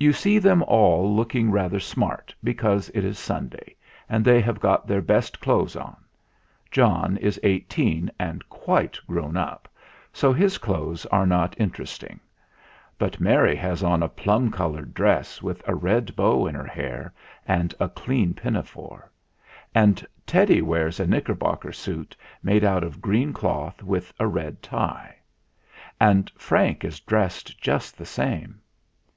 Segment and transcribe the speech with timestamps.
[0.00, 3.76] You see them all looking rather smart, because it is Sunday,
[4.08, 5.96] and they have got their best clothes on.
[6.72, 9.68] John is eighteen and quite grown up,
[10.12, 12.20] so his clothes are not inter MERRIPIT FARM 63 esting;
[12.98, 17.12] but Mary has on a plum coloured dress with a red bow in her hair
[17.46, 19.08] and a clean pinafore;
[19.72, 25.14] and Teddy wears a knickerbocker suit made out of green cloth, with a red tie;
[26.00, 28.58] and Frank is dressed just the same.